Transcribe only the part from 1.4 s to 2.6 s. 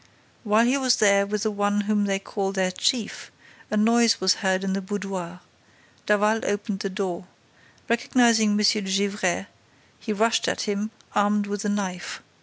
the one whom they call